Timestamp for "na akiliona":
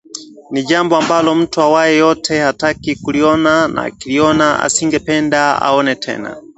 3.67-4.63